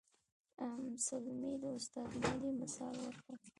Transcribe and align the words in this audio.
ام 0.63 0.83
سلمې 1.07 1.53
د 1.61 1.63
استاد 1.77 2.09
مهدي 2.21 2.51
مثال 2.61 2.95
ورکړ. 3.05 3.35